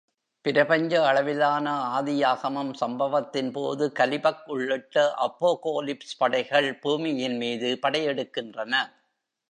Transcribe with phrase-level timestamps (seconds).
[0.45, 1.67] பிரபஞ்ச அளவிலான
[1.97, 8.73] "ஆதியாகமம்" சம்பவத்தின் போது, கலிபக் உள்ளிட்ட அப்போகோலிப்ஸ் படைகள் பூமியின் மீது படையெடுக்கின்றன.